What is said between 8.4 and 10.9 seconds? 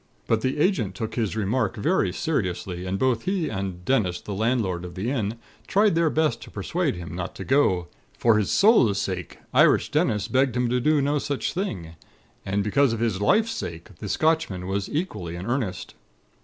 'sowl's sake,' Irish Dennis begged him to